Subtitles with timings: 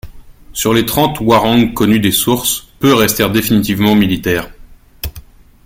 [0.51, 4.49] Sur les trente Hwarang connus des sources, peu restèrent définitivement militaires.